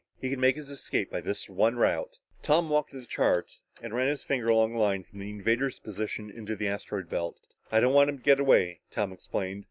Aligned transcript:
He 0.19 0.31
can 0.31 0.39
make 0.39 0.55
his 0.55 0.71
escape 0.71 1.11
by 1.11 1.21
this 1.21 1.47
one 1.47 1.75
route." 1.75 2.17
Tom 2.41 2.71
walked 2.71 2.89
to 2.89 2.99
the 2.99 3.05
chart 3.05 3.59
and 3.83 3.93
ran 3.93 4.07
his 4.07 4.23
finger 4.23 4.51
on 4.51 4.71
a 4.71 4.79
line 4.79 5.01
away 5.01 5.07
from 5.11 5.19
the 5.19 5.29
invader's 5.29 5.77
position 5.77 6.31
into 6.31 6.55
the 6.55 6.67
asteroid 6.67 7.07
belt. 7.07 7.37
"I 7.71 7.81
don't 7.81 7.93
want 7.93 8.09
him 8.09 8.17
to 8.17 8.23
get 8.23 8.39
away," 8.39 8.79
Tom 8.89 9.11
explained. 9.13 9.59